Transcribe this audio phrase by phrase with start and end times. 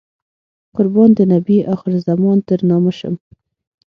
[0.77, 3.15] قربان د نبي اخر الزمان تر نامه شم.